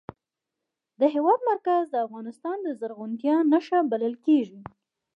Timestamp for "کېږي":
4.25-4.59